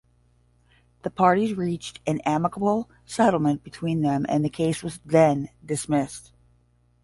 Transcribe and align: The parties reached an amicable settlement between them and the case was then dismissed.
The 1.03 1.11
parties 1.11 1.53
reached 1.55 1.99
an 2.07 2.21
amicable 2.21 2.89
settlement 3.05 3.63
between 3.63 4.01
them 4.01 4.25
and 4.27 4.43
the 4.43 4.49
case 4.49 4.81
was 4.81 4.99
then 5.05 5.49
dismissed. 5.63 6.31